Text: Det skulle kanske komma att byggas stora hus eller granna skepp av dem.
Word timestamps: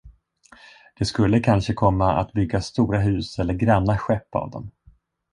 Det 0.97 1.05
skulle 1.05 1.39
kanske 1.39 1.73
komma 1.73 2.13
att 2.13 2.33
byggas 2.33 2.65
stora 2.67 2.99
hus 2.99 3.39
eller 3.39 3.53
granna 3.53 3.97
skepp 3.97 4.35
av 4.35 4.51
dem. 4.51 4.71